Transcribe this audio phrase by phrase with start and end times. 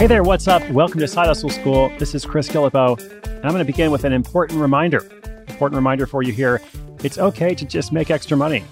[0.00, 0.66] Hey there, what's up?
[0.70, 1.90] Welcome to Side Hustle School.
[1.98, 5.00] This is Chris Guillebeau, and I'm going to begin with an important reminder.
[5.46, 6.62] Important reminder for you here.
[7.04, 8.64] It's okay to just make extra money.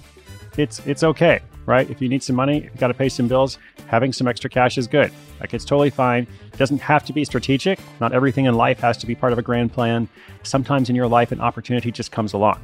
[0.57, 1.87] It's it's okay, right?
[1.87, 4.49] If you need some money, if you got to pay some bills, having some extra
[4.49, 5.11] cash is good.
[5.39, 6.25] Like it's totally fine.
[6.51, 7.77] It doesn't have to be strategic.
[8.01, 10.09] Not everything in life has to be part of a grand plan.
[10.41, 12.59] Sometimes in your life an opportunity just comes along.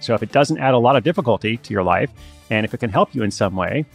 [0.00, 2.10] So if it doesn't add a lot of difficulty to your life,
[2.50, 3.86] and if it can help you in some way,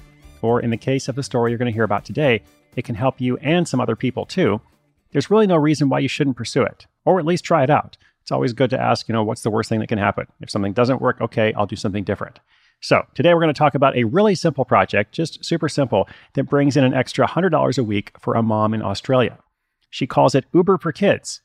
[0.41, 2.41] or in the case of the story you're going to hear about today,
[2.75, 4.61] it can help you and some other people too.
[5.11, 7.97] There's really no reason why you shouldn't pursue it, or at least try it out.
[8.21, 10.27] It's always good to ask, you know, what's the worst thing that can happen?
[10.41, 12.39] If something doesn't work, okay, I'll do something different.
[12.81, 16.45] So, today we're going to talk about a really simple project, just super simple, that
[16.45, 19.37] brings in an extra $100 a week for a mom in Australia.
[19.89, 21.41] She calls it Uber for Kids.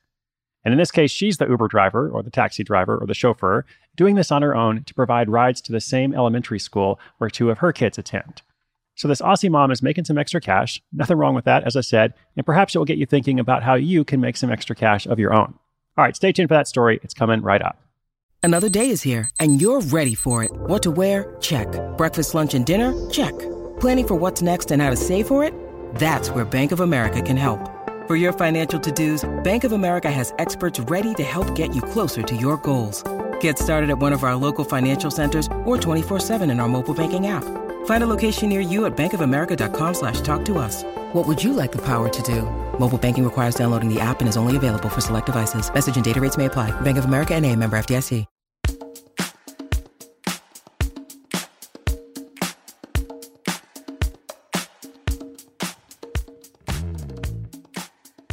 [0.65, 3.65] And in this case, she's the Uber driver or the taxi driver or the chauffeur,
[3.97, 7.51] doing this on her own to provide rides to the same elementary school where two
[7.51, 8.43] of her kids attend.
[8.99, 10.83] So this Aussie mom is making some extra cash.
[10.93, 12.15] Nothing wrong with that, as I said.
[12.37, 15.07] And perhaps it will get you thinking about how you can make some extra cash
[15.07, 15.55] of your own.
[15.97, 16.99] All right, stay tuned for that story.
[17.05, 17.81] It's coming right up.
[18.43, 20.51] Another day is here, and you're ready for it.
[20.53, 21.37] What to wear?
[21.41, 21.69] Check.
[21.97, 22.93] Breakfast, lunch, and dinner?
[23.09, 23.39] Check.
[23.79, 25.55] Planning for what's next and how to save for it?
[25.95, 27.61] That's where Bank of America can help.
[28.09, 32.23] For your financial to-dos, Bank of America has experts ready to help get you closer
[32.23, 33.05] to your goals.
[33.41, 37.29] Get started at one of our local financial centers or 24-7 in our mobile banking
[37.29, 37.45] app.
[37.89, 40.85] Find a location near you at bankofamerica.com slash talk to us.
[41.15, 42.43] What would you like the power to do?
[42.79, 45.73] Mobile banking requires downloading the app and is only available for select devices.
[45.73, 46.71] Message and data rates may apply.
[46.83, 48.27] Bank of America and a member FDIC.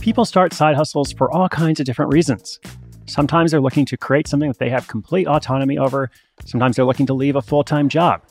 [0.02, 2.60] People start side hustles for all kinds of different reasons.
[3.06, 6.12] Sometimes they're looking to create something that they have complete autonomy over.
[6.44, 8.22] Sometimes they're looking to leave a full time job.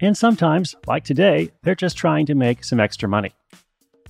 [0.00, 3.32] And sometimes, like today, they're just trying to make some extra money.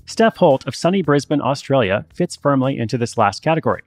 [0.05, 3.83] Steph Holt of sunny Brisbane, Australia, fits firmly into this last category.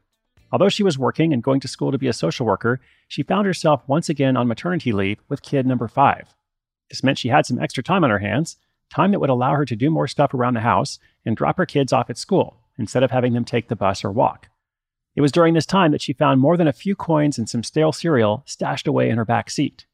[0.51, 3.45] Although she was working and going to school to be a social worker, she found
[3.45, 6.33] herself once again on maternity leave with kid number five.
[6.89, 8.57] This meant she had some extra time on her hands,
[8.89, 11.65] time that would allow her to do more stuff around the house and drop her
[11.65, 14.49] kids off at school instead of having them take the bus or walk.
[15.15, 17.63] It was during this time that she found more than a few coins and some
[17.63, 19.85] stale cereal stashed away in her back seat.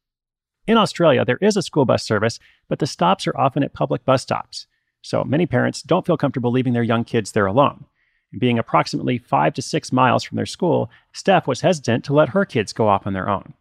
[0.68, 4.04] In Australia, there is a school bus service, but the stops are often at public
[4.04, 4.68] bus stops.
[5.02, 7.86] So many parents don't feel comfortable leaving their young kids there alone.
[8.34, 12.30] And being approximately five to six miles from their school, Steph was hesitant to let
[12.30, 13.54] her kids go off on their own.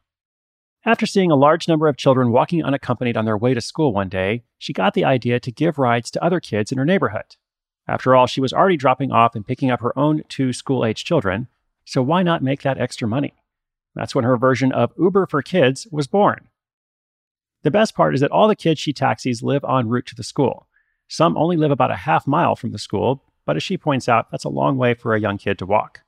[0.84, 4.09] After seeing a large number of children walking unaccompanied on their way to school one
[4.09, 7.37] day, she got the idea to give rides to other kids in her neighborhood.
[7.87, 11.05] After all, she was already dropping off and picking up her own two school age
[11.05, 11.47] children,
[11.84, 13.34] so why not make that extra money?
[13.94, 16.49] That's when her version of Uber for Kids was born.
[17.66, 20.23] The best part is that all the kids she taxis live en route to the
[20.23, 20.69] school.
[21.08, 24.31] Some only live about a half mile from the school, but as she points out,
[24.31, 26.02] that's a long way for a young kid to walk.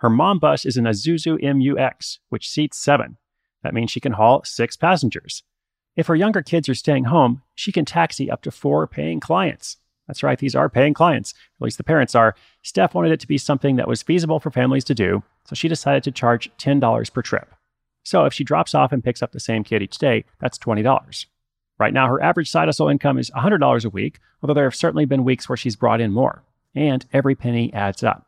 [0.00, 3.16] Her mom bus is an Isuzu MUX, which seats seven.
[3.62, 5.44] That means she can haul six passengers.
[5.94, 9.76] If her younger kids are staying home, she can taxi up to four paying clients.
[10.08, 12.34] That's right, these are paying clients, at least the parents are.
[12.60, 15.68] Steph wanted it to be something that was feasible for families to do, so she
[15.68, 17.54] decided to charge $10 per trip.
[18.04, 21.26] So if she drops off and picks up the same kid each day, that's $20.
[21.78, 25.06] Right now, her average side hustle income is $100 a week, although there have certainly
[25.06, 26.44] been weeks where she's brought in more.
[26.74, 28.26] And every penny adds up.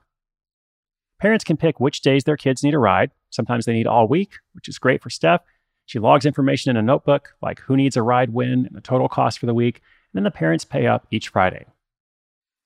[1.21, 3.11] Parents can pick which days their kids need a ride.
[3.31, 5.43] Sometimes they need all week, which is great for Steph.
[5.85, 9.09] She logs information in a notebook, like who needs a ride when and the total
[9.09, 9.77] cost for the week,
[10.13, 11.65] and then the parents pay up each Friday.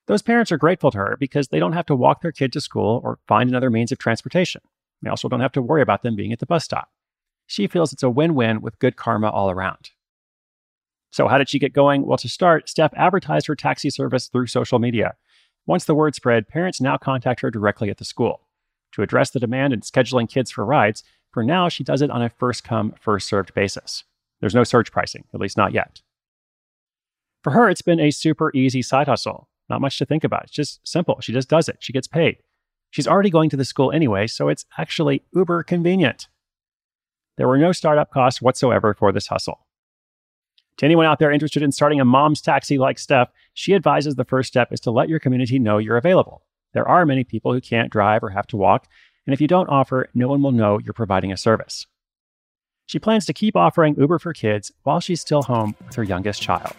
[0.06, 2.60] Those parents are grateful to her because they don't have to walk their kid to
[2.60, 4.62] school or find another means of transportation.
[5.02, 6.88] They also don't have to worry about them being at the bus stop.
[7.50, 9.90] She feels it's a win win with good karma all around.
[11.10, 12.06] So, how did she get going?
[12.06, 15.16] Well, to start, Steph advertised her taxi service through social media.
[15.66, 18.42] Once the word spread, parents now contact her directly at the school.
[18.92, 21.02] To address the demand in scheduling kids for rides,
[21.32, 24.04] for now, she does it on a first come, first served basis.
[24.40, 26.02] There's no surge pricing, at least not yet.
[27.42, 29.48] For her, it's been a super easy side hustle.
[29.68, 30.44] Not much to think about.
[30.44, 31.18] It's just simple.
[31.20, 31.78] She just does it.
[31.80, 32.36] She gets paid.
[32.90, 36.28] She's already going to the school anyway, so it's actually uber convenient.
[37.40, 39.66] There were no startup costs whatsoever for this hustle.
[40.76, 44.26] To anyone out there interested in starting a mom's taxi like Steph, she advises the
[44.26, 46.42] first step is to let your community know you're available.
[46.74, 48.88] There are many people who can't drive or have to walk,
[49.26, 51.86] and if you don't offer, no one will know you're providing a service.
[52.84, 56.42] She plans to keep offering Uber for kids while she's still home with her youngest
[56.42, 56.76] child.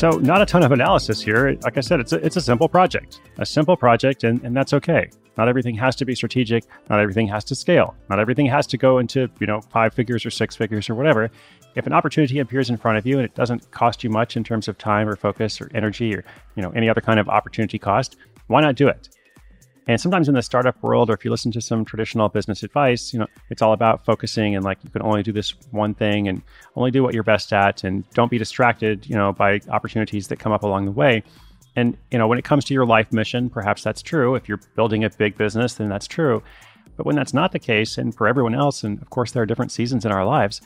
[0.00, 1.58] So, not a ton of analysis here.
[1.62, 4.72] Like I said, it's a, it's a simple project, a simple project, and, and that's
[4.72, 5.10] okay.
[5.36, 6.64] Not everything has to be strategic.
[6.88, 7.94] Not everything has to scale.
[8.08, 11.30] Not everything has to go into, you know, five figures or six figures or whatever.
[11.74, 14.42] If an opportunity appears in front of you and it doesn't cost you much in
[14.42, 16.24] terms of time or focus or energy or,
[16.56, 19.10] you know, any other kind of opportunity cost, why not do it?
[19.90, 23.12] And sometimes in the startup world, or if you listen to some traditional business advice,
[23.12, 26.28] you know, it's all about focusing and like you can only do this one thing
[26.28, 26.42] and
[26.76, 30.38] only do what you're best at and don't be distracted, you know, by opportunities that
[30.38, 31.24] come up along the way.
[31.74, 34.36] And, you know, when it comes to your life mission, perhaps that's true.
[34.36, 36.40] If you're building a big business, then that's true.
[36.96, 39.46] But when that's not the case, and for everyone else, and of course, there are
[39.46, 40.60] different seasons in our lives,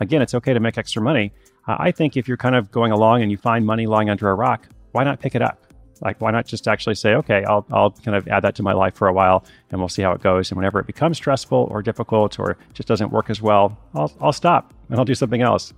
[0.00, 1.32] again, it's okay to make extra money.
[1.68, 4.28] Uh, I think if you're kind of going along and you find money lying under
[4.30, 5.63] a rock, why not pick it up?
[6.04, 8.74] Like, why not just actually say, okay, I'll, I'll kind of add that to my
[8.74, 10.50] life for a while and we'll see how it goes.
[10.50, 14.32] And whenever it becomes stressful or difficult or just doesn't work as well, I'll, I'll
[14.32, 15.72] stop and I'll do something else.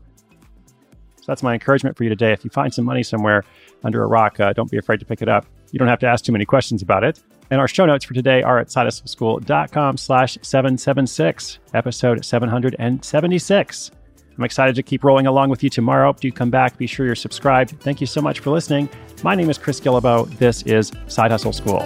[1.16, 2.32] So that's my encouragement for you today.
[2.32, 3.44] If you find some money somewhere
[3.84, 5.46] under a rock, uh, don't be afraid to pick it up.
[5.72, 7.22] You don't have to ask too many questions about it.
[7.50, 13.90] And our show notes for today are at sidehustleschool.com slash 776, episode 776.
[14.38, 16.12] I'm excited to keep rolling along with you tomorrow.
[16.12, 16.76] Do come back.
[16.76, 17.80] Be sure you're subscribed.
[17.80, 18.88] Thank you so much for listening.
[19.22, 20.28] My name is Chris Guillebeau.
[20.38, 21.80] This is Side Hustle School.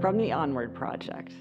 [0.00, 1.32] From the Onward Project.